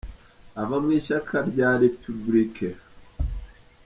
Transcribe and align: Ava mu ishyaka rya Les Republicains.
Ava 0.61 0.75
mu 0.83 0.89
ishyaka 0.99 1.35
rya 1.49 1.69
Les 1.79 1.89
Republicains. 1.93 2.79